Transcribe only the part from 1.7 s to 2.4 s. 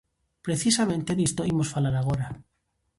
falar agora.